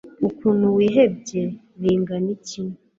[0.27, 1.41] Ukuntu wihebye
[1.81, 2.61] bingana iki